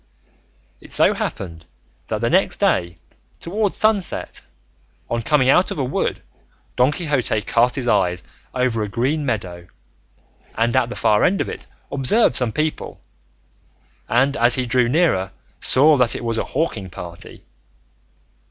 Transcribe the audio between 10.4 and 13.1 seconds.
and at the far end of it observed some people,